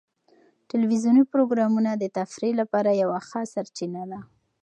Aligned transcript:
ټلویزیوني 0.69 1.23
پروګرامونه 1.33 1.91
د 1.95 2.03
تفریح 2.17 2.53
لپاره 2.61 2.89
یوه 3.01 3.19
ښه 3.27 3.41
سرچینه 3.53 4.03
ده. 4.11 4.19